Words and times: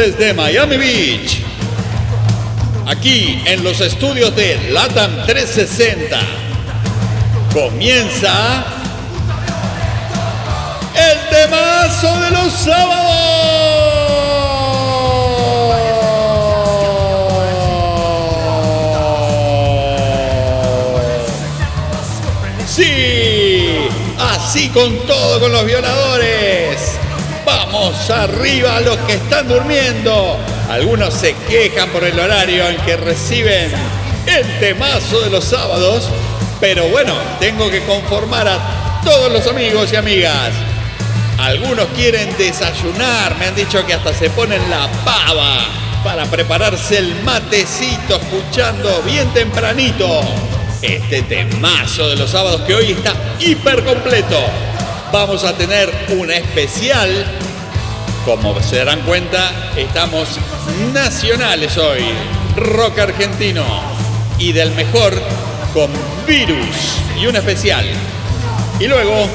desde 0.00 0.32
Miami 0.32 0.78
Beach. 0.78 1.42
Aquí 2.86 3.42
en 3.44 3.62
los 3.62 3.82
estudios 3.82 4.34
de 4.34 4.70
LATAM 4.70 5.26
360 5.26 6.18
comienza 7.52 8.64
el 10.94 11.28
temazo 11.28 12.18
de 12.18 12.30
los 12.30 12.50
sábados. 12.50 13.10
Sí, 22.66 23.66
así 24.18 24.70
con 24.70 25.06
todo, 25.06 25.40
con 25.40 25.52
los 25.52 25.66
violadores. 25.66 26.49
Arriba 28.10 28.80
los 28.80 28.96
que 28.98 29.14
están 29.14 29.48
durmiendo. 29.48 30.38
Algunos 30.68 31.12
se 31.12 31.34
quejan 31.48 31.88
por 31.90 32.04
el 32.04 32.18
horario 32.18 32.68
en 32.68 32.76
que 32.78 32.96
reciben 32.96 33.70
el 34.26 34.58
temazo 34.60 35.20
de 35.20 35.30
los 35.30 35.44
sábados. 35.44 36.08
Pero 36.60 36.88
bueno, 36.88 37.14
tengo 37.40 37.70
que 37.70 37.82
conformar 37.82 38.46
a 38.46 39.00
todos 39.04 39.32
los 39.32 39.46
amigos 39.46 39.92
y 39.92 39.96
amigas. 39.96 40.50
Algunos 41.38 41.86
quieren 41.96 42.36
desayunar, 42.36 43.36
me 43.38 43.46
han 43.46 43.54
dicho 43.54 43.84
que 43.86 43.94
hasta 43.94 44.12
se 44.12 44.30
ponen 44.30 44.60
la 44.70 44.88
pava 45.04 45.66
para 46.04 46.24
prepararse 46.26 46.98
el 46.98 47.14
matecito 47.22 48.16
escuchando 48.16 49.02
bien 49.02 49.32
tempranito 49.32 50.20
este 50.82 51.22
temazo 51.22 52.08
de 52.08 52.16
los 52.16 52.30
sábados 52.30 52.62
que 52.62 52.74
hoy 52.74 52.92
está 52.92 53.14
hiper 53.40 53.84
completo. 53.84 54.38
Vamos 55.12 55.42
a 55.44 55.56
tener 55.56 55.90
una 56.10 56.36
especial. 56.36 57.26
Como 58.30 58.62
se 58.62 58.76
darán 58.76 59.00
cuenta, 59.00 59.72
estamos 59.76 60.28
nacionales 60.94 61.76
hoy. 61.76 62.04
Rock 62.54 63.00
argentino. 63.00 63.64
Y 64.38 64.52
del 64.52 64.70
mejor 64.70 65.20
con 65.74 65.90
Virus. 66.28 67.00
Y 67.20 67.26
una 67.26 67.40
especial. 67.40 67.84
Y 68.78 68.86
luego 68.86 69.28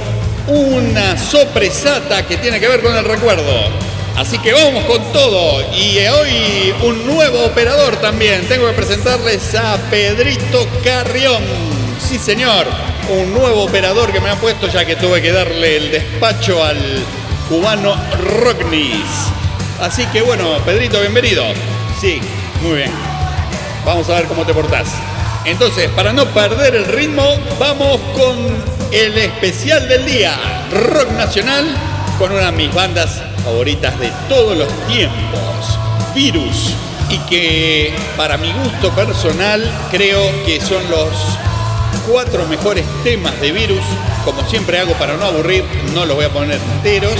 una 0.48 1.18
sorpresata 1.18 2.26
que 2.26 2.38
tiene 2.38 2.58
que 2.62 2.70
ver 2.70 2.82
con 2.82 2.96
el 2.96 3.04
recuerdo. 3.04 3.70
Así 4.16 4.40
que 4.40 4.54
vamos 4.54 4.86
con 4.86 5.04
todo. 5.12 5.62
Y 5.76 5.98
hoy 5.98 6.74
un 6.82 7.06
nuevo 7.06 7.44
operador 7.44 7.98
también. 7.98 8.48
Tengo 8.48 8.66
que 8.68 8.74
presentarles 8.74 9.56
a 9.56 9.78
Pedrito 9.92 10.66
Carrión. 10.86 11.44
Sí, 12.00 12.18
señor. 12.18 12.66
Un 13.09 13.34
nuevo 13.34 13.66
operador 13.66 14.14
que 14.14 14.22
me 14.22 14.30
ha 14.30 14.36
puesto 14.36 14.68
ya 14.68 14.86
que 14.86 14.96
tuve 14.96 15.22
que 15.22 15.34
darle 15.34 15.76
el 15.76 15.92
despacho 15.92 16.64
al 16.64 17.04
cubano 17.50 17.96
Rocknis. 18.42 19.32
Así 19.82 20.06
que 20.08 20.22
bueno, 20.22 20.58
Pedrito, 20.66 21.00
bienvenido. 21.00 21.44
Sí, 22.00 22.20
muy 22.62 22.78
bien. 22.78 22.92
Vamos 23.86 24.10
a 24.10 24.16
ver 24.16 24.26
cómo 24.26 24.46
te 24.46 24.54
portás. 24.54 24.88
Entonces, 25.46 25.90
para 25.92 26.12
no 26.12 26.26
perder 26.26 26.76
el 26.76 26.86
ritmo, 26.86 27.24
vamos 27.60 28.00
con 28.16 28.36
el 28.92 29.18
especial 29.18 29.88
del 29.88 30.06
día, 30.06 30.36
Rock 30.72 31.12
Nacional, 31.12 31.68
con 32.18 32.32
una 32.32 32.46
de 32.46 32.52
mis 32.54 32.74
bandas 32.74 33.22
favoritas 33.44 34.00
de 34.00 34.12
todos 34.28 34.58
los 34.58 34.70
tiempos, 34.88 35.80
Virus, 36.16 36.74
y 37.09 37.18
que 37.30 37.94
para 38.18 38.38
mi 38.38 38.52
gusto 38.53 38.90
personal 38.92 39.64
creo 39.92 40.22
que 40.46 40.59
son 40.59 40.90
los 40.90 41.12
cuatro 42.08 42.46
mejores 42.48 42.86
temas 43.04 43.40
de 43.42 43.52
Virus, 43.52 43.84
como 44.24 44.48
siempre 44.50 44.80
hago 44.80 44.94
para 44.94 45.18
no 45.18 45.26
aburrir, 45.26 45.64
no 45.94 46.06
los 46.06 46.16
voy 46.16 46.26
a 46.26 46.34
poner 46.34 46.60
enteros, 46.76 47.20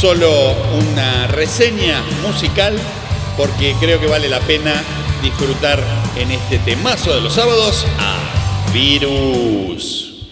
solo 0.00 0.54
una 0.78 1.26
reseña 1.28 2.02
musical, 2.26 2.78
porque 3.36 3.74
creo 3.80 4.00
que 4.00 4.06
vale 4.06 4.28
la 4.28 4.40
pena 4.40 4.72
disfrutar 5.22 5.82
en 6.16 6.30
este 6.30 6.58
temazo 6.58 7.14
de 7.14 7.20
los 7.20 7.34
sábados 7.34 7.86
a 7.98 8.72
Virus. 8.72 10.28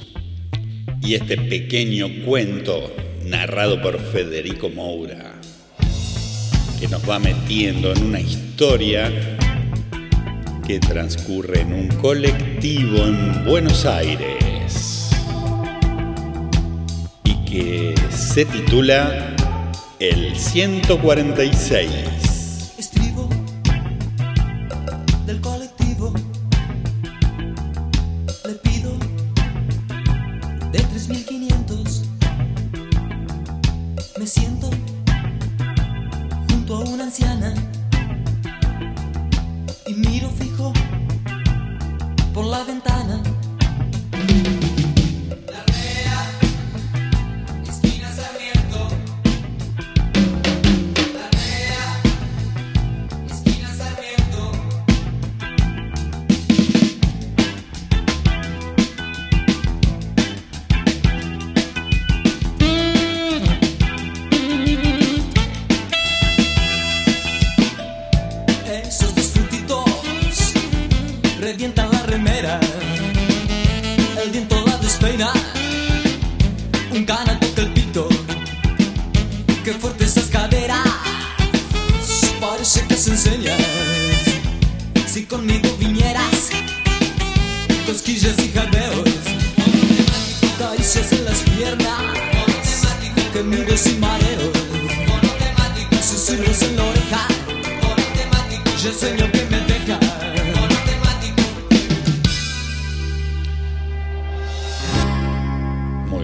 Y 1.02 1.14
este 1.14 1.36
pequeño 1.36 2.24
cuento 2.24 2.92
narrado 3.24 3.80
por 3.80 3.98
Federico 3.98 4.68
Moura, 4.68 5.34
que 6.78 6.88
nos 6.88 7.08
va 7.08 7.18
metiendo 7.18 7.92
en 7.92 8.04
una 8.04 8.20
historia 8.20 9.10
que 10.66 10.80
transcurre 10.80 11.62
en 11.62 11.72
un 11.72 11.88
colectivo 11.88 12.47
en 12.60 13.44
Buenos 13.44 13.86
Aires 13.86 15.10
y 17.22 17.34
que 17.44 17.94
se 18.10 18.44
titula 18.46 19.36
El 20.00 20.36
146. 20.36 22.27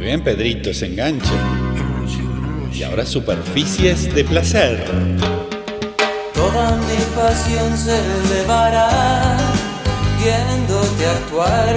Bien, 0.05 0.23
Pedrito, 0.23 0.71
ese 0.71 0.87
enganche. 0.87 1.33
Y 2.73 2.83
ahora 2.83 3.07
superficies 3.07 4.15
de 4.15 4.25
placer. 4.25 4.85
Toda 6.35 6.77
mi 6.77 6.99
pasión 7.17 7.77
se 7.77 7.97
elevará 7.97 9.37
viéndote 10.23 11.07
actuar 11.07 11.77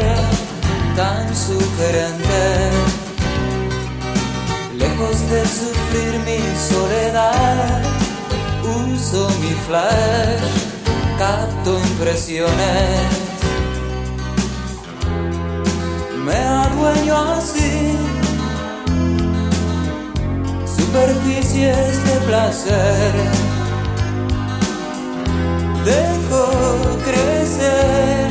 tan 0.95 1.35
sugerente. 1.35 2.71
Lejos 4.77 5.29
de 5.29 5.41
sufrir 5.45 6.19
mi 6.25 6.39
soledad, 6.57 7.81
uso 8.93 9.29
mi 9.39 9.53
flash, 9.67 10.41
capto 11.17 11.79
impresiones. 11.79 13.26
Me 16.27 16.35
adueño 16.35 17.15
así 17.37 17.95
superficies 20.75 22.03
de 22.03 22.15
placer. 22.27 23.13
Dejo 25.85 26.43
crecer 27.05 28.27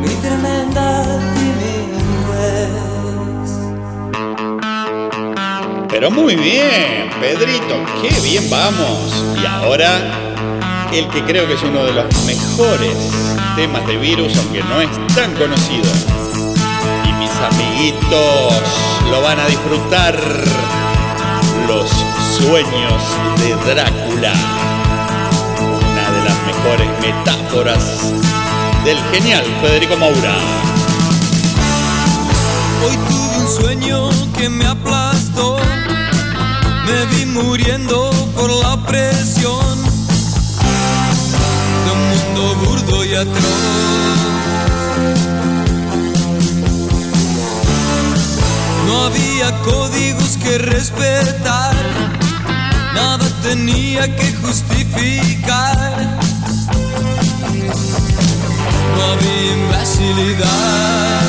mi 0.00 0.14
tremenda 0.22 1.02
timidez. 1.34 2.70
Pero 5.88 6.12
muy 6.12 6.36
bien, 6.36 7.10
Pedrito, 7.20 7.74
qué 8.00 8.20
bien 8.20 8.48
vamos. 8.48 9.24
Y 9.42 9.46
ahora, 9.46 9.98
el 10.92 11.08
que 11.08 11.24
creo 11.24 11.48
que 11.48 11.54
es 11.54 11.62
uno 11.64 11.84
de 11.84 11.92
los 11.92 12.24
mejores 12.24 13.43
temas 13.56 13.86
de 13.86 13.96
virus, 13.96 14.36
aunque 14.36 14.62
no 14.64 14.80
es 14.80 14.90
tan 15.14 15.32
conocido. 15.34 15.90
Y 17.08 17.12
mis 17.12 17.30
amiguitos 17.30 18.54
lo 19.10 19.20
van 19.22 19.38
a 19.38 19.46
disfrutar. 19.46 20.18
Los 21.68 21.88
Sueños 22.36 23.02
de 23.38 23.54
Drácula. 23.74 24.32
Una 25.60 26.10
de 26.10 26.24
las 26.24 26.46
mejores 26.46 26.88
metáforas 27.00 28.12
del 28.84 28.98
genial 29.12 29.44
Federico 29.62 29.96
Moura. 29.96 30.36
Hoy 32.84 32.96
tuve 33.08 33.38
un 33.38 33.48
sueño 33.48 34.08
que 34.36 34.48
me 34.48 34.66
aplastó. 34.66 35.58
Me 36.86 37.16
vi 37.16 37.26
muriendo 37.26 38.10
por 38.34 38.50
la 38.50 38.76
presión 38.84 39.93
No 48.86 49.04
había 49.06 49.62
códigos 49.62 50.36
que 50.42 50.58
respetar, 50.58 51.74
nada 52.94 53.26
tenía 53.42 54.14
que 54.14 54.32
justificar. 54.34 56.18
No 58.96 59.02
había 59.12 59.52
imbecilidad. 59.54 61.20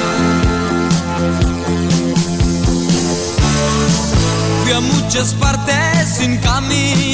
Fui 4.63 4.71
a 4.71 4.79
muchas 4.81 5.33
partes 5.33 6.09
sin 6.17 6.37
caminar, 6.37 7.04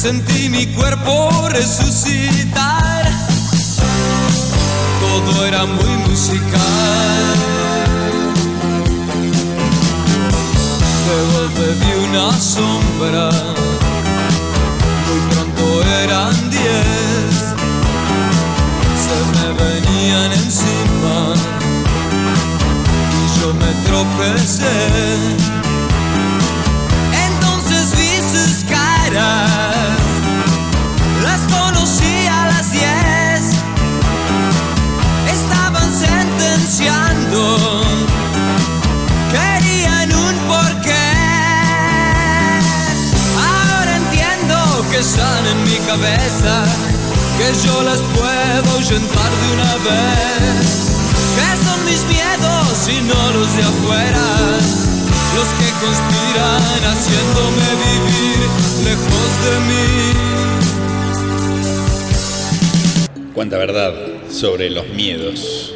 sentí 0.00 0.48
mi 0.48 0.64
cuerpo 0.68 1.28
resucitar. 1.50 3.04
Todo 5.00 5.44
era 5.44 5.66
muy 5.66 5.94
musical. 6.08 6.60
Luego 11.06 11.48
vi 11.80 11.92
una 12.08 12.32
sombra, 12.40 13.30
muy 15.06 15.20
pronto 15.30 15.62
eran 16.04 16.50
diez, 16.50 17.34
se 19.04 19.18
me 19.34 19.46
venían 19.62 20.32
encima 20.32 21.34
y 23.18 23.40
yo 23.40 23.48
me 23.52 23.70
tropecé. 23.86 25.69
Afuera, 53.62 54.58
los 55.36 55.48
que 55.58 55.70
conspiran 55.84 56.82
haciéndome 56.84 57.66
vivir 57.84 58.38
lejos 58.84 59.30
de 59.44 59.54
mí. 59.68 59.90
Cuánta 63.34 63.56
verdad 63.58 63.94
sobre 64.30 64.70
los 64.70 64.88
miedos, 64.88 65.74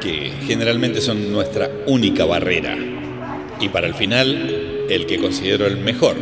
que 0.00 0.32
generalmente 0.46 1.00
son 1.00 1.32
nuestra 1.32 1.70
única 1.86 2.24
barrera. 2.24 2.76
Y 3.60 3.68
para 3.68 3.86
el 3.86 3.94
final, 3.94 4.86
el 4.88 5.06
que 5.06 5.18
considero 5.18 5.66
el 5.66 5.76
mejor. 5.76 6.16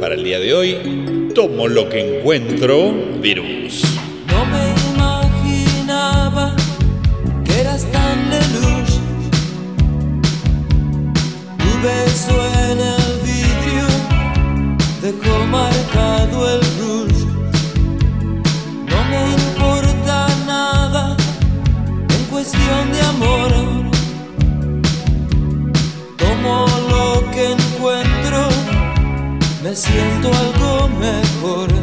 Para 0.00 0.14
el 0.14 0.24
día 0.24 0.38
de 0.38 0.54
hoy, 0.54 1.30
tomo 1.34 1.68
lo 1.68 1.88
que 1.88 2.18
encuentro, 2.18 2.92
virus. 3.20 3.95
Me 29.66 29.74
siento 29.74 30.30
algo 30.32 30.88
mejor. 30.90 31.75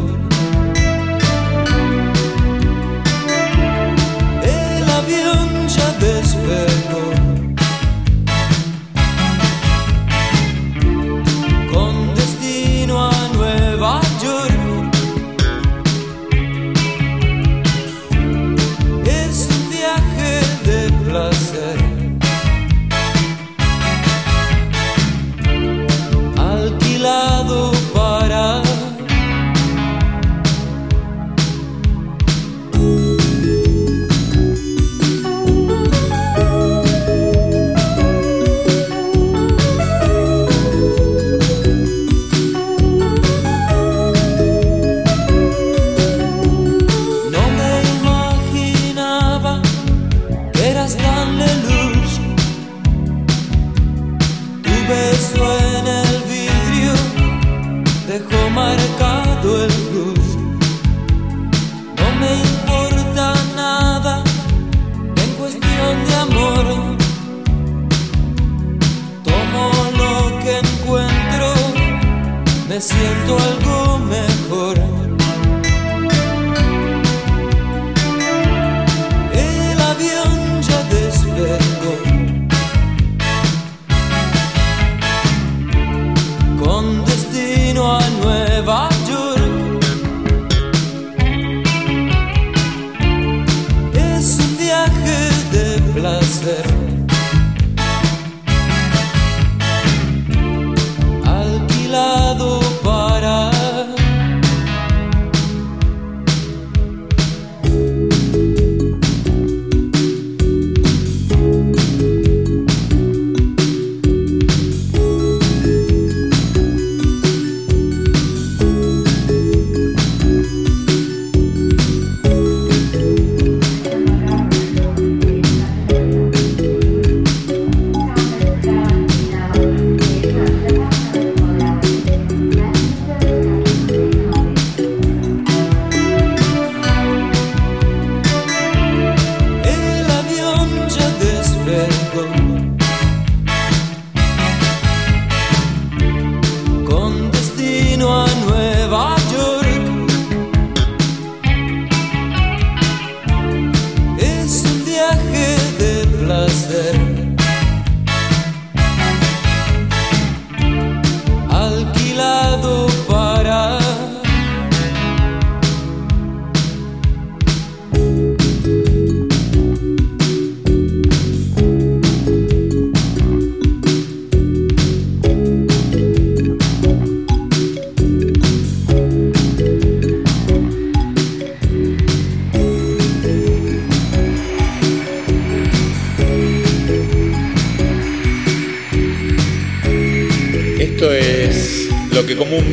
Me 72.74 72.82
siento 72.82 73.38
algo 73.38 73.83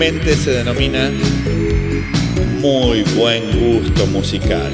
comúnmente 0.00 0.34
se 0.34 0.52
denomina 0.52 1.10
muy 2.58 3.02
buen 3.14 3.42
gusto 3.60 4.06
musical. 4.06 4.72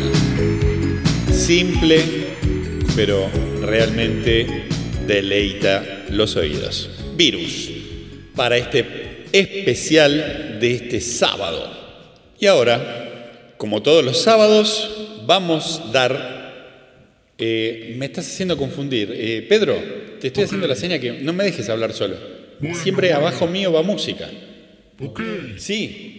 Simple, 1.32 2.00
pero 2.94 3.28
realmente 3.60 4.46
deleita 5.04 6.04
los 6.10 6.36
oídos. 6.36 6.90
Virus, 7.16 7.72
para 8.36 8.56
este 8.56 9.24
especial 9.32 10.58
de 10.60 10.74
este 10.74 11.00
sábado. 11.00 11.72
Y 12.38 12.46
ahora, 12.46 13.52
como 13.56 13.82
todos 13.82 14.04
los 14.04 14.22
sábados, 14.22 15.08
vamos 15.26 15.82
a 15.88 15.90
dar... 15.90 17.26
eh, 17.36 17.96
me 17.98 18.06
estás 18.06 18.28
haciendo 18.28 18.56
confundir. 18.56 19.12
Eh, 19.12 19.44
Pedro, 19.48 19.74
te 20.20 20.28
estoy 20.28 20.44
haciendo 20.44 20.68
la 20.68 20.76
seña 20.76 21.00
que 21.00 21.14
no 21.14 21.32
me 21.32 21.42
dejes 21.42 21.68
hablar 21.68 21.92
solo. 21.92 22.14
Siempre 22.80 23.12
abajo 23.12 23.48
mío 23.48 23.72
va 23.72 23.82
música. 23.82 24.30
Ok, 25.00 25.20
Sí. 25.58 26.12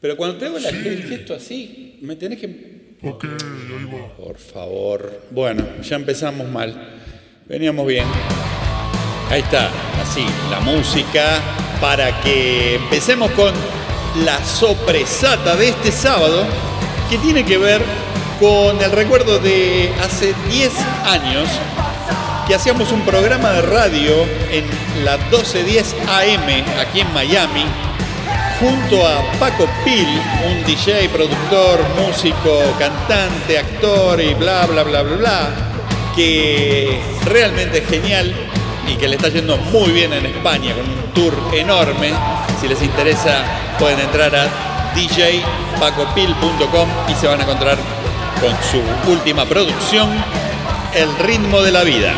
Pero 0.00 0.16
cuando 0.18 0.36
te 0.36 0.44
hago 0.46 0.58
la- 0.58 0.68
el 0.68 1.02
gesto 1.08 1.34
así, 1.34 1.98
me 2.02 2.14
tenés 2.16 2.38
que... 2.38 2.96
ok, 3.02 3.24
ahí 3.24 3.84
va. 3.86 4.14
Por 4.16 4.36
favor. 4.36 5.22
Bueno, 5.30 5.64
ya 5.82 5.96
empezamos 5.96 6.46
mal. 6.50 7.00
Veníamos 7.46 7.86
bien. 7.86 8.04
Ahí 9.30 9.40
está, 9.40 9.70
así, 10.02 10.24
la 10.50 10.60
música 10.60 11.40
para 11.80 12.20
que 12.20 12.74
empecemos 12.74 13.30
con 13.32 13.52
la 14.26 14.44
sopresata 14.44 15.56
de 15.56 15.70
este 15.70 15.90
sábado 15.90 16.44
que 17.08 17.16
tiene 17.18 17.44
que 17.46 17.56
ver 17.56 17.80
con 18.38 18.78
el 18.82 18.90
recuerdo 18.92 19.38
de 19.38 19.90
hace 20.02 20.34
10 20.50 20.70
años 21.06 21.48
que 22.46 22.54
hacíamos 22.54 22.92
un 22.92 23.00
programa 23.02 23.52
de 23.52 23.62
radio 23.62 24.12
en 24.50 24.64
la 25.04 25.16
1210 25.16 25.94
AM 26.08 26.64
aquí 26.80 27.00
en 27.00 27.12
Miami 27.14 27.64
junto 28.60 29.06
a 29.06 29.22
Paco 29.38 29.66
Pil, 29.84 30.06
un 30.46 30.64
DJ, 30.64 31.08
productor, 31.08 31.80
músico, 32.00 32.60
cantante, 32.78 33.58
actor 33.58 34.20
y 34.20 34.34
bla, 34.34 34.66
bla, 34.66 34.82
bla, 34.82 35.02
bla, 35.02 35.16
bla, 35.16 35.48
que 36.14 37.00
realmente 37.24 37.78
es 37.78 37.88
genial 37.88 38.34
y 38.86 38.96
que 38.96 39.08
le 39.08 39.16
está 39.16 39.28
yendo 39.28 39.56
muy 39.56 39.90
bien 39.92 40.12
en 40.12 40.26
España 40.26 40.74
con 40.74 40.88
un 40.88 41.12
tour 41.14 41.34
enorme. 41.54 42.12
Si 42.60 42.68
les 42.68 42.82
interesa, 42.82 43.42
pueden 43.78 44.00
entrar 44.00 44.34
a 44.36 44.48
djpacopil.com 44.94 46.88
y 47.08 47.14
se 47.14 47.26
van 47.26 47.40
a 47.40 47.42
encontrar 47.42 47.78
con 48.40 48.52
su 48.70 48.82
última 49.10 49.44
producción, 49.46 50.08
El 50.94 51.16
ritmo 51.18 51.60
de 51.62 51.72
la 51.72 51.82
vida. 51.82 52.12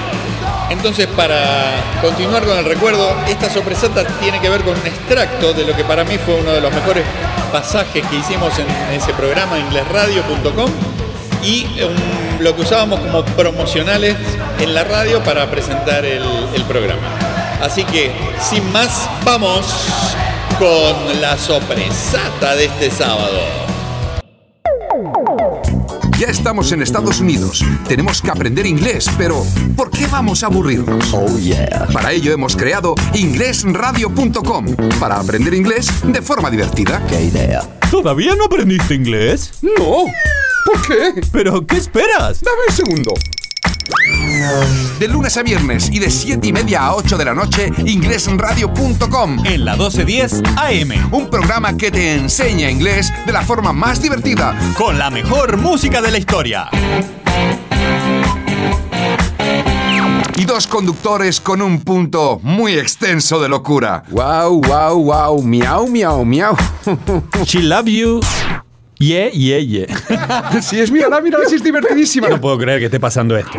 Entonces, 0.70 1.06
para 1.06 1.40
continuar 2.02 2.44
con 2.44 2.58
el 2.58 2.64
recuerdo, 2.64 3.16
esta 3.28 3.48
sorpresata 3.48 4.04
tiene 4.20 4.40
que 4.40 4.48
ver 4.48 4.62
con 4.62 4.78
un 4.78 4.86
extracto 4.86 5.52
de 5.52 5.64
lo 5.64 5.74
que 5.74 5.84
para 5.84 6.04
mí 6.04 6.18
fue 6.18 6.34
uno 6.34 6.52
de 6.52 6.60
los 6.60 6.72
mejores 6.74 7.04
pasajes 7.52 8.04
que 8.06 8.16
hicimos 8.16 8.52
en 8.58 8.66
ese 8.94 9.14
programa, 9.14 9.58
inglesradio.com, 9.58 10.70
y 11.42 11.66
lo 12.40 12.54
que 12.56 12.62
usábamos 12.62 13.00
como 13.00 13.24
promocionales 13.24 14.16
en 14.58 14.74
la 14.74 14.84
radio 14.84 15.22
para 15.22 15.48
presentar 15.50 16.04
el, 16.04 16.24
el 16.54 16.64
programa. 16.64 17.08
Así 17.62 17.84
que, 17.84 18.12
sin 18.40 18.70
más, 18.72 19.08
vamos 19.24 19.66
con 20.58 21.20
la 21.20 21.38
sorpresata 21.38 22.56
de 22.56 22.64
este 22.66 22.90
sábado. 22.90 23.65
Ya 26.18 26.28
estamos 26.28 26.72
en 26.72 26.80
Estados 26.80 27.20
Unidos. 27.20 27.62
Tenemos 27.86 28.22
que 28.22 28.30
aprender 28.30 28.64
inglés, 28.64 29.06
pero 29.18 29.44
¿por 29.76 29.90
qué 29.90 30.06
vamos 30.06 30.42
a 30.42 30.46
aburrirnos? 30.46 31.12
Oh 31.12 31.38
yeah. 31.38 31.86
Para 31.92 32.12
ello 32.12 32.32
hemos 32.32 32.56
creado 32.56 32.94
inglesradio.com 33.12 34.64
para 34.98 35.20
aprender 35.20 35.52
inglés 35.52 35.88
de 36.04 36.22
forma 36.22 36.50
divertida. 36.50 37.04
Qué 37.06 37.24
idea. 37.24 37.60
¿Todavía 37.90 38.34
no 38.34 38.46
aprendiste 38.46 38.94
inglés? 38.94 39.52
No. 39.60 40.06
¿Por 40.64 40.86
qué? 40.88 41.20
¿Pero 41.32 41.66
qué 41.66 41.76
esperas? 41.76 42.40
Dame 42.40 42.62
un 42.66 42.74
segundo. 42.74 43.12
De 44.98 45.08
lunes 45.08 45.36
a 45.36 45.42
viernes 45.42 45.90
y 45.92 45.98
de 45.98 46.10
7 46.10 46.46
y 46.46 46.52
media 46.52 46.86
a 46.86 46.94
8 46.94 47.18
de 47.18 47.24
la 47.24 47.34
noche, 47.34 47.70
inglesradio.com. 47.84 49.44
En 49.44 49.64
la 49.64 49.72
1210 49.72 50.42
AM. 50.56 51.12
Un 51.12 51.28
programa 51.28 51.76
que 51.76 51.90
te 51.90 52.14
enseña 52.14 52.70
inglés 52.70 53.12
de 53.26 53.32
la 53.32 53.42
forma 53.42 53.72
más 53.72 54.00
divertida. 54.00 54.56
Con 54.76 54.98
la 54.98 55.10
mejor 55.10 55.56
música 55.58 56.00
de 56.00 56.10
la 56.10 56.18
historia. 56.18 56.68
Y 60.36 60.44
dos 60.44 60.66
conductores 60.66 61.40
con 61.40 61.62
un 61.62 61.80
punto 61.80 62.40
muy 62.42 62.74
extenso 62.74 63.40
de 63.40 63.48
locura. 63.48 64.02
Wow, 64.10 64.60
wow, 64.60 65.02
wow, 65.02 65.42
miau, 65.42 65.86
miau, 65.88 66.24
miau. 66.24 66.56
She 67.44 67.62
love 67.62 67.86
you. 67.86 68.20
Yeah, 68.98 69.30
yeah, 69.30 69.58
yeah. 69.58 69.86
Si 70.62 70.78
es 70.80 70.90
mía, 70.90 71.06
mira, 71.22 71.38
si 71.48 71.56
es 71.56 71.62
divertidísima. 71.62 72.28
No 72.28 72.40
puedo 72.40 72.58
creer 72.58 72.78
que 72.78 72.86
esté 72.86 72.98
pasando 72.98 73.36
esto. 73.36 73.58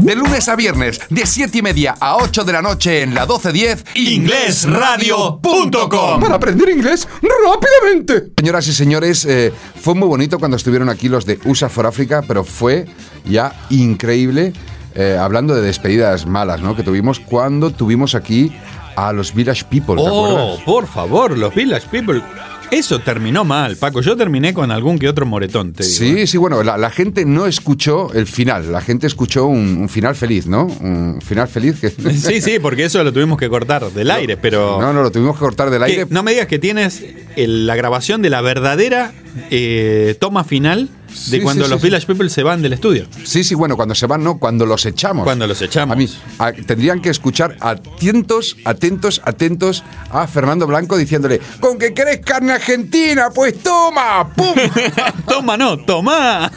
De 0.00 0.14
lunes 0.14 0.48
a 0.48 0.56
viernes, 0.56 1.00
de 1.08 1.26
7 1.26 1.58
y 1.58 1.62
media 1.62 1.94
a 2.00 2.16
8 2.16 2.44
de 2.44 2.52
la 2.52 2.62
noche 2.62 3.02
en 3.02 3.14
la 3.14 3.22
1210, 3.26 3.84
Inglesradio.com. 3.94 6.20
Para 6.20 6.34
aprender 6.34 6.68
inglés 6.68 7.08
rápidamente. 7.22 8.32
Señoras 8.38 8.66
y 8.68 8.72
señores, 8.72 9.24
eh, 9.24 9.52
fue 9.80 9.94
muy 9.94 10.08
bonito 10.08 10.38
cuando 10.38 10.56
estuvieron 10.56 10.88
aquí 10.88 11.08
los 11.08 11.26
de 11.26 11.38
USA 11.44 11.68
for 11.68 11.86
Africa, 11.86 12.22
pero 12.26 12.44
fue 12.44 12.86
ya 13.24 13.52
increíble, 13.70 14.52
eh, 14.94 15.16
hablando 15.20 15.54
de 15.54 15.62
despedidas 15.62 16.26
malas, 16.26 16.60
¿no? 16.60 16.76
Que 16.76 16.82
tuvimos 16.82 17.20
cuando 17.20 17.70
tuvimos 17.70 18.14
aquí 18.14 18.52
a 18.96 19.12
los 19.12 19.34
Village 19.34 19.64
People, 19.70 19.96
¿te 19.96 20.02
Oh, 20.02 20.26
acuerdas? 20.26 20.60
por 20.64 20.86
favor, 20.86 21.36
los 21.38 21.54
Village 21.54 21.86
People. 21.90 22.22
Eso 22.70 23.00
terminó 23.00 23.44
mal, 23.44 23.76
Paco. 23.76 24.00
Yo 24.00 24.16
terminé 24.16 24.54
con 24.54 24.70
algún 24.70 24.98
que 24.98 25.08
otro 25.08 25.26
moretón, 25.26 25.72
te 25.72 25.82
digo. 25.84 25.94
Sí, 25.94 26.26
sí, 26.26 26.36
bueno, 26.38 26.62
la, 26.62 26.78
la 26.78 26.90
gente 26.90 27.24
no 27.24 27.46
escuchó 27.46 28.12
el 28.12 28.26
final, 28.26 28.70
la 28.72 28.80
gente 28.80 29.06
escuchó 29.06 29.46
un, 29.46 29.78
un 29.78 29.88
final 29.88 30.14
feliz, 30.14 30.46
¿no? 30.46 30.64
Un 30.66 31.20
final 31.20 31.48
feliz 31.48 31.80
que... 31.80 31.90
Sí, 32.14 32.40
sí, 32.40 32.58
porque 32.60 32.84
eso 32.84 33.02
lo 33.02 33.12
tuvimos 33.12 33.38
que 33.38 33.48
cortar 33.48 33.90
del 33.90 34.10
aire, 34.10 34.36
pero... 34.36 34.80
No, 34.80 34.92
no, 34.92 35.02
lo 35.02 35.10
tuvimos 35.10 35.34
que 35.36 35.40
cortar 35.40 35.70
del 35.70 35.82
aire. 35.82 36.06
no 36.10 36.22
me 36.22 36.30
digas 36.32 36.46
que 36.46 36.58
tienes 36.58 37.02
el- 37.36 37.66
la 37.66 37.74
grabación 37.74 38.22
de 38.22 38.30
la 38.30 38.40
verdadera 38.40 39.12
eh, 39.50 40.14
toma 40.20 40.44
final 40.44 40.88
de 41.10 41.38
Sí, 41.38 41.40
cuando 41.40 41.64
sí, 41.64 41.70
los 41.70 41.80
sí, 41.80 41.86
Village 41.86 42.06
People 42.06 42.30
se 42.30 42.42
van 42.42 42.62
del 42.62 42.72
estudio. 42.72 43.06
Sí, 43.24 43.44
sí, 43.44 43.54
bueno, 43.54 43.76
cuando 43.76 43.94
se 43.94 44.06
van, 44.06 44.22
no, 44.24 44.38
cuando 44.38 44.64
los 44.66 44.84
echamos. 44.86 45.24
Cuando 45.24 45.46
los 45.46 45.60
echamos. 45.62 45.94
A 45.94 45.98
mí, 45.98 46.08
a- 46.38 46.52
tendrían 46.52 47.00
que 47.00 47.10
escuchar 47.10 47.56
atentos, 47.60 48.56
atentos, 48.64 49.20
atentos 49.24 49.84
a 50.10 50.26
Fernando 50.26 50.66
Blanco 50.66 50.96
diciéndole, 50.96 51.40
con 51.60 51.78
que 51.78 51.92
querés 51.94 52.20
carne 52.20 52.52
argentina, 52.52 53.28
pues 53.34 53.58
toma, 53.62 54.32
¡pum! 54.34 54.54
toma, 55.26 55.56
no, 55.56 55.76
toma. 55.78 56.50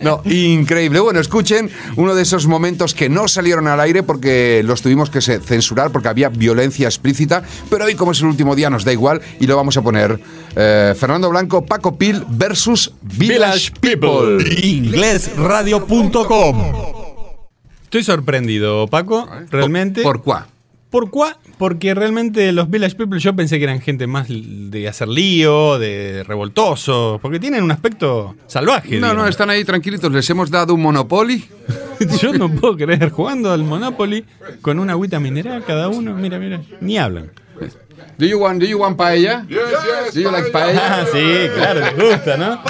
No, 0.00 0.22
increíble. 0.24 1.00
Bueno, 1.00 1.20
escuchen 1.20 1.70
uno 1.96 2.14
de 2.14 2.22
esos 2.22 2.46
momentos 2.46 2.94
que 2.94 3.08
no 3.08 3.28
salieron 3.28 3.66
al 3.68 3.80
aire 3.80 4.02
porque 4.02 4.62
los 4.64 4.82
tuvimos 4.82 5.10
que 5.10 5.20
censurar 5.20 5.90
porque 5.92 6.08
había 6.08 6.28
violencia 6.28 6.86
explícita, 6.88 7.42
pero 7.68 7.84
hoy 7.84 7.94
como 7.94 8.12
es 8.12 8.20
el 8.20 8.26
último 8.26 8.54
día 8.56 8.70
nos 8.70 8.84
da 8.84 8.92
igual 8.92 9.20
y 9.38 9.46
lo 9.46 9.56
vamos 9.56 9.76
a 9.76 9.82
poner. 9.82 10.20
Eh, 10.56 10.94
Fernando 10.98 11.30
Blanco, 11.30 11.64
Paco 11.64 11.96
Pil 11.96 12.24
versus 12.28 12.92
Village 13.02 13.72
People. 13.96 14.44
Inglesradio.com. 14.62 16.72
Estoy 17.84 18.04
sorprendido, 18.04 18.86
Paco, 18.86 19.28
realmente. 19.50 20.02
¿Por 20.02 20.22
cuá? 20.22 20.46
¿Por 20.90 21.10
cuá? 21.10 21.38
Porque 21.58 21.94
realmente 21.94 22.52
los 22.52 22.70
Village 22.70 22.94
People 22.96 23.18
yo 23.18 23.34
pensé 23.34 23.58
que 23.58 23.64
eran 23.64 23.80
gente 23.80 24.06
más 24.06 24.28
de 24.28 24.88
hacer 24.88 25.08
lío, 25.08 25.78
de 25.78 26.22
revoltoso, 26.24 27.18
porque 27.20 27.40
tienen 27.40 27.64
un 27.64 27.70
aspecto 27.70 28.36
salvaje. 28.46 28.98
No, 28.98 29.14
no, 29.14 29.26
están 29.26 29.50
ahí 29.50 29.64
tranquilitos. 29.64 30.12
Les 30.12 30.28
hemos 30.30 30.50
dado 30.50 30.74
un 30.74 30.82
Monopoly. 30.82 31.44
Yo 32.20 32.32
no 32.32 32.50
puedo 32.50 32.76
creer, 32.76 33.10
jugando 33.10 33.52
al 33.52 33.64
Monopoly 33.64 34.24
con 34.62 34.78
una 34.78 34.92
agüita 34.92 35.20
mineral 35.20 35.64
cada 35.64 35.88
uno, 35.88 36.14
mira, 36.14 36.38
mira, 36.38 36.62
ni 36.80 36.96
hablan. 36.96 37.30
Do 38.20 38.26
you 38.26 38.38
want, 38.38 38.60
do 38.60 38.66
you 38.66 38.76
want 38.76 38.98
paella? 38.98 39.46
Do 39.48 40.20
you 40.20 40.30
like 40.30 40.52
paella? 40.52 41.00
Ah, 41.00 41.06
sí, 41.10 41.48
claro, 41.56 41.80
les 41.80 41.96
gusta, 41.96 42.36
¿no? 42.36 42.60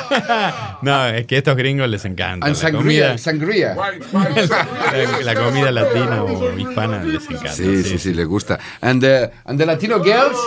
no, 0.82 1.06
es 1.08 1.26
que 1.26 1.34
a 1.34 1.38
estos 1.38 1.56
gringos 1.56 1.88
les 1.88 2.04
encanta. 2.04 2.46
And 2.46 2.54
La 2.54 2.60
sangría, 2.60 3.16
comida, 3.16 3.18
sangría. 3.18 3.74
la, 3.74 5.20
la 5.24 5.34
comida 5.34 5.72
latina 5.72 6.22
o 6.22 6.56
hispana 6.56 7.02
les 7.02 7.24
encanta. 7.24 7.52
Sí, 7.52 7.82
sí, 7.82 7.98
sí, 7.98 8.14
les 8.14 8.28
gusta. 8.28 8.60
And 8.80 9.02
the, 9.02 9.28
and 9.44 9.58
the 9.58 9.66
Latino 9.66 10.00
girls? 10.00 10.38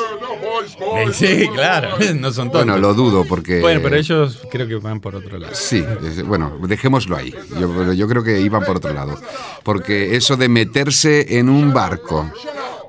Sí, 1.11 1.49
claro, 1.53 1.97
no 2.15 2.31
son 2.31 2.49
todos. 2.49 2.63
Bueno, 2.65 2.79
lo 2.79 2.93
dudo 2.93 3.25
porque... 3.25 3.59
Bueno, 3.59 3.81
pero 3.83 3.97
ellos 3.97 4.41
creo 4.49 4.69
que 4.69 4.75
van 4.75 5.01
por 5.01 5.15
otro 5.15 5.37
lado. 5.37 5.53
Sí, 5.53 5.83
bueno, 6.25 6.59
dejémoslo 6.65 7.17
ahí. 7.17 7.35
Yo, 7.59 7.91
yo 7.91 8.07
creo 8.07 8.23
que 8.23 8.39
iban 8.39 8.63
por 8.63 8.77
otro 8.77 8.93
lado. 8.93 9.19
Porque 9.63 10.15
eso 10.15 10.37
de 10.37 10.47
meterse 10.47 11.39
en 11.39 11.49
un 11.49 11.73
barco 11.73 12.31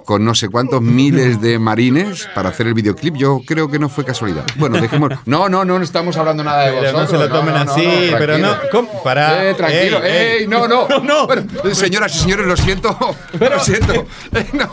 con 0.04 0.24
no 0.24 0.34
sé 0.34 0.48
cuántos 0.48 0.80
miles 0.82 1.40
de 1.40 1.58
marines 1.58 2.28
para 2.34 2.50
hacer 2.50 2.66
el 2.66 2.74
videoclip. 2.74 3.16
Yo 3.16 3.40
creo 3.46 3.70
que 3.70 3.78
no 3.78 3.88
fue 3.88 4.04
casualidad. 4.04 4.44
Bueno, 4.56 4.80
dejemos. 4.80 5.10
No, 5.26 5.48
no, 5.48 5.64
no, 5.64 5.78
no 5.78 5.84
estamos 5.84 6.16
hablando 6.16 6.44
nada 6.44 6.66
de 6.66 6.72
Pero 6.72 6.92
vosotros. 6.92 7.02
no 7.12 7.18
se 7.18 7.24
lo 7.24 7.28
tomen 7.34 7.54
no, 7.54 7.64
no, 7.64 7.72
así, 7.72 8.08
no, 8.10 8.18
pero 8.18 8.38
no. 8.38 8.56
¿Cómo? 8.70 9.02
Pará. 9.02 9.48
Eh, 9.50 9.54
tranquilo, 9.54 10.02
Ey, 10.04 10.12
ey, 10.12 10.38
ey. 10.42 10.46
no, 10.46 10.68
no, 10.68 10.86
No, 10.88 11.00
no. 11.00 11.26
Bueno, 11.26 11.44
señoras 11.74 12.14
y 12.14 12.18
señores, 12.20 12.46
lo 12.46 12.56
siento, 12.56 12.96
lo 13.38 13.60
siento. 13.60 13.92
Eh, 13.94 14.46
no. 14.52 14.70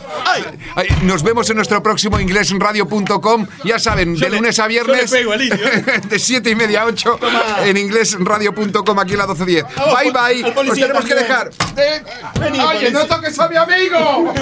Ay, 0.76 0.88
Nos 1.04 1.24
vemos 1.24 1.50
en 1.50 1.56
nuestro 1.58 1.82
próximo 1.82 2.20
inglesradio.com. 2.20 3.48
Ya 3.64 3.80
saben, 3.80 4.16
de 4.16 4.30
le- 4.30 4.38
lunes 4.38 4.60
a 4.60 4.68
viernes, 4.68 5.10
pego 5.12 5.32
al 5.34 5.42
¿eh? 5.42 5.52
de 6.08 6.20
7 6.20 6.50
y 6.50 6.56
media 6.56 6.82
a 6.84 6.86
8, 6.86 7.20
en 7.66 7.78
inglesradio.com, 7.78 9.00
aquí 9.00 9.14
en 9.14 9.18
la 9.20 9.28
1210. 9.28 9.66
Vamos, 9.76 9.96
Bye, 10.24 10.44
bye. 10.44 10.66
Nos 10.66 10.78
tenemos 10.78 11.06
que 11.06 11.16
dejar. 11.16 11.50
Eh, 11.78 12.04
Vení, 12.40 12.60
Oye, 12.60 12.92
no 12.92 13.06
toques 13.06 13.38
a 13.40 13.48
mi 13.50 13.56
amigo. 13.58 14.34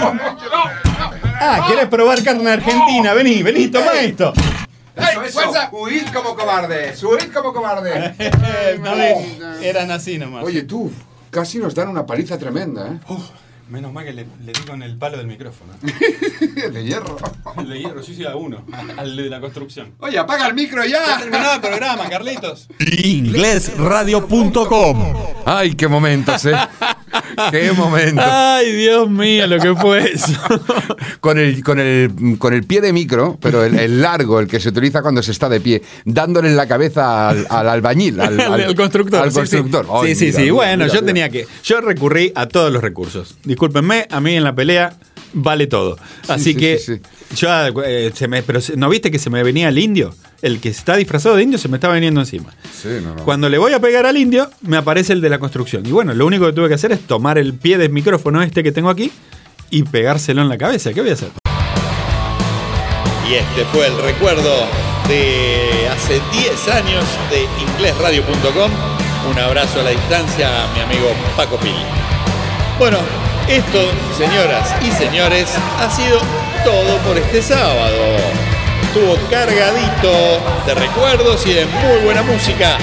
Ah, 1.40 1.66
¿quieres 1.68 1.88
probar 1.88 2.24
carne 2.24 2.52
argentina? 2.52 3.14
Vení, 3.14 3.42
vení, 3.44 3.68
toma 3.68 3.94
esto. 4.02 4.34
Eso, 4.96 5.24
eso. 5.24 5.70
Huid 5.72 6.08
como 6.14 6.36
cobardes, 6.36 7.02
huid 7.04 7.32
como 7.34 7.54
cobardes. 7.54 8.16
No 8.80 8.94
eran 9.62 9.92
así 9.92 10.18
nomás. 10.18 10.44
Oye, 10.44 10.64
tú, 10.64 10.92
casi 11.32 11.58
nos 11.60 11.74
dan 11.74 11.90
una 11.90 12.06
paliza 12.06 12.38
tremenda, 12.38 12.88
¿eh? 12.88 13.00
Menos 13.70 13.94
mal 13.94 14.04
que 14.04 14.14
le, 14.14 14.26
le 14.44 14.52
di 14.52 14.62
con 14.68 14.82
el 14.82 14.98
palo 14.98 15.18
del 15.18 15.28
micrófono. 15.28 15.74
De 16.74 16.84
hierro. 16.84 17.18
El 17.58 17.70
de 17.70 17.80
hierro, 17.80 18.02
yo 18.02 18.14
soy 18.14 18.26
a 18.26 18.36
uno, 18.36 18.66
al 18.98 19.16
de 19.16 19.30
la 19.30 19.40
construcción. 19.40 19.92
Oye, 20.00 20.18
apaga 20.18 20.48
el 20.48 20.56
micro 20.56 20.84
ya. 20.86 21.20
Terminó 21.20 21.54
el 21.54 21.62
programa, 21.62 22.10
Carlitos. 22.10 22.68
Inglesradio.com 22.80 25.14
Ay, 25.46 25.76
qué 25.76 25.88
momentos, 25.88 26.46
¿eh? 26.46 26.56
qué 27.52 27.72
momentos. 27.72 28.26
Ay, 28.28 28.72
Dios 28.76 29.10
mío, 29.10 29.48
lo 29.48 29.60
que 29.60 29.76
fue 29.76 30.12
eso. 30.14 30.32
Con 31.20 31.38
el, 31.38 31.64
con, 31.64 31.80
el, 31.80 32.38
con 32.38 32.54
el 32.54 32.64
pie 32.64 32.80
de 32.82 32.94
micro, 32.94 33.38
pero 33.42 33.64
el, 33.66 33.78
el 33.78 34.02
largo, 34.02 34.40
el 34.40 34.48
que 34.48 34.60
se 34.60 34.70
utiliza 34.70 35.02
cuando 35.02 35.22
se 35.22 35.32
está 35.32 35.50
de 35.50 35.60
pie, 35.60 35.82
dándole 36.06 36.48
en 36.48 36.56
la 36.56 36.66
cabeza 36.68 37.30
al, 37.30 37.46
al 37.50 37.68
albañil, 37.68 38.20
al, 38.22 38.40
Al, 38.40 38.62
al 38.64 38.76
constructor. 38.76 39.24
Al 39.24 39.32
sí, 39.32 39.38
constructor. 39.40 39.86
Sí, 39.86 39.92
Ay, 39.94 40.16
sí, 40.16 40.16
sí. 40.16 40.26
mira, 40.26 40.36
sí. 40.38 40.42
mira, 40.44 40.54
Bueno, 40.54 40.84
mira, 40.86 40.88
yo 40.88 40.94
mira. 41.02 41.06
tenía 41.06 41.30
que. 41.30 41.48
Yo 41.64 41.82
recurrí 41.82 42.32
a 42.36 42.48
todos 42.48 42.72
los 42.72 42.82
recursos. 42.82 43.38
Discúlpenme, 43.60 44.08
a 44.10 44.22
mí 44.22 44.36
en 44.38 44.46
la 44.46 44.56
pelea 44.56 44.94
vale 45.34 45.68
todo. 45.68 45.98
Así 46.30 46.54
sí, 46.54 46.56
que. 46.56 46.78
sí, 46.78 46.94
Yo, 47.36 47.50
eh, 47.84 48.10
se 48.16 48.30
me, 48.30 48.42
pero 48.42 48.62
se- 48.62 48.78
¿no 48.78 48.88
viste 48.88 49.12
que 49.12 49.20
se 49.20 49.30
me 49.30 49.44
venía 49.44 49.68
el 49.68 49.78
indio? 49.78 50.16
El 50.42 50.62
que 50.62 50.70
está 50.70 50.96
disfrazado 50.96 51.36
de 51.36 51.44
indio 51.44 51.60
se 51.60 51.68
me 51.68 51.76
está 51.76 51.92
viniendo 51.92 52.22
encima. 52.22 52.54
Sí, 52.74 52.88
no, 53.04 53.16
no. 53.16 53.26
Cuando 53.26 53.50
le 53.50 53.58
voy 53.58 53.74
a 53.74 53.82
pegar 53.82 54.06
al 54.06 54.16
indio, 54.16 54.50
me 54.62 54.78
aparece 54.78 55.12
el 55.12 55.20
de 55.20 55.28
la 55.30 55.40
construcción. 55.40 55.86
Y 55.86 55.92
bueno, 55.92 56.14
lo 56.14 56.26
único 56.26 56.46
que 56.46 56.54
tuve 56.54 56.70
que 56.70 56.76
hacer 56.76 56.94
es 56.94 57.02
tomar 57.02 57.38
el 57.38 57.54
pie 57.54 57.78
del 57.78 57.90
micrófono 57.90 58.42
este 58.42 58.64
que 58.64 58.72
tengo 58.72 58.90
aquí 58.90 59.12
y 59.70 59.84
pegárselo 59.84 60.42
en 60.42 60.48
la 60.48 60.58
cabeza. 60.58 60.94
¿Qué 60.94 61.02
voy 61.02 61.10
a 61.10 61.14
hacer? 61.16 61.28
Y 63.30 63.34
este 63.34 63.66
fue 63.74 63.88
el 63.88 63.98
recuerdo 64.02 64.56
de 65.10 65.90
hace 65.92 66.22
10 66.32 66.68
años 66.70 67.04
de 67.30 67.44
inglesradio.com. 67.74 68.72
Un 69.30 69.38
abrazo 69.38 69.82
a 69.82 69.84
la 69.84 69.90
distancia 69.90 70.48
a 70.64 70.74
mi 70.74 70.80
amigo 70.80 71.08
Paco 71.36 71.58
Pili. 71.58 71.76
Bueno, 72.80 72.98
esto, 73.50 73.92
señoras 74.16 74.76
y 74.82 74.92
señores, 74.92 75.50
ha 75.80 75.90
sido 75.90 76.20
todo 76.64 76.98
por 77.00 77.18
este 77.18 77.42
sábado. 77.42 78.18
Estuvo 78.84 79.16
cargadito 79.30 80.40
de 80.68 80.76
recuerdos 80.76 81.46
y 81.48 81.54
de 81.54 81.66
muy 81.66 82.00
buena 82.06 82.22
música. 82.22 82.78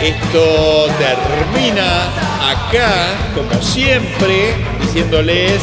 Esto 0.00 0.86
termina 0.98 2.04
acá, 2.50 3.08
como 3.34 3.62
siempre, 3.62 4.54
diciéndoles 4.80 5.60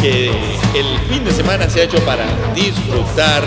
que 0.00 0.30
el 0.74 0.98
fin 1.08 1.22
de 1.24 1.32
semana 1.32 1.68
se 1.68 1.82
ha 1.82 1.84
hecho 1.84 1.98
para 2.06 2.24
disfrutar, 2.54 3.42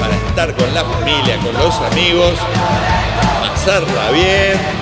para 0.00 0.14
estar 0.28 0.54
con 0.56 0.74
la 0.74 0.84
familia, 0.84 1.36
con 1.38 1.54
los 1.54 1.74
amigos, 1.92 2.34
pasarla 3.40 4.10
bien. 4.10 4.75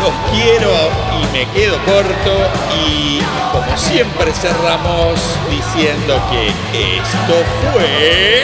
Los 0.00 0.12
quiero 0.32 0.72
y 1.20 1.26
me 1.32 1.46
quedo 1.52 1.76
corto 1.84 2.32
y 2.76 3.20
como 3.52 3.76
siempre 3.76 4.32
cerramos 4.32 5.20
diciendo 5.50 6.20
que 6.30 6.48
esto 6.48 7.44
fue 7.72 8.42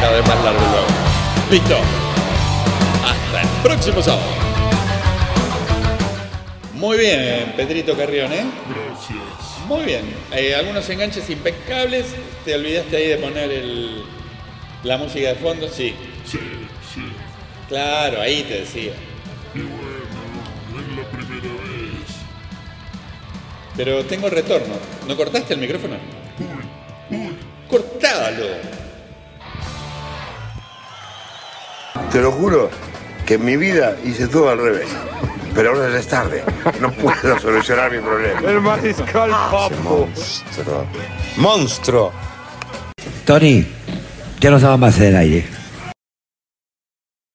Cada 0.00 0.12
vez 0.12 0.26
más 0.26 0.40
largo. 0.44 0.60
Listo. 1.50 1.79
El 3.80 3.94
próximo 3.94 4.02
sábado. 4.02 4.30
Muy 6.74 6.98
bien, 6.98 7.54
Pedrito 7.56 7.96
Carrión, 7.96 8.30
¿eh? 8.30 8.44
Gracias. 8.68 9.66
Muy 9.66 9.84
bien. 9.84 10.14
Eh, 10.32 10.54
algunos 10.54 10.86
enganches 10.90 11.30
impecables. 11.30 12.08
¿Te 12.44 12.56
olvidaste 12.56 12.94
ahí 12.94 13.08
de 13.08 13.16
poner 13.16 13.50
el, 13.50 14.04
la 14.84 14.98
música 14.98 15.30
de 15.30 15.34
fondo? 15.36 15.66
Sí. 15.66 15.94
Sí, 16.26 16.38
sí. 16.94 17.00
Claro, 17.70 18.20
ahí 18.20 18.42
te 18.42 18.60
decía. 18.60 18.92
Y 19.54 19.60
bueno, 19.60 19.72
no 20.74 20.80
es 20.80 20.96
la 20.98 21.10
primera 21.10 21.54
vez. 21.54 22.16
Pero 23.78 24.04
tengo 24.04 24.28
retorno. 24.28 24.74
¿No 25.08 25.16
cortaste 25.16 25.54
el 25.54 25.60
micrófono? 25.60 25.96
Uy, 27.10 27.16
uy. 27.16 27.36
Cortalo. 27.66 28.46
Te 32.12 32.20
lo 32.20 32.30
juro 32.32 32.89
que 33.30 33.34
en 33.34 33.44
mi 33.44 33.56
vida 33.56 33.96
hice 34.04 34.26
todo 34.26 34.50
al 34.50 34.58
revés. 34.58 34.88
Pero 35.54 35.70
ahora 35.70 35.88
ya 35.88 36.00
es 36.00 36.08
tarde. 36.08 36.42
No 36.80 36.90
puedo 36.90 37.38
solucionar 37.38 37.92
mi 37.92 37.98
problema. 37.98 38.40
El 38.40 38.60
mariscal 38.60 39.30
Papo. 39.30 40.08
Monstruo. 40.08 40.86
Monstruo. 41.36 42.12
Tony, 43.24 43.64
ya 44.40 44.50
no 44.50 44.56
estaba 44.56 44.76
más 44.76 44.98
en 44.98 45.04
el 45.04 45.16
aire. 45.16 45.59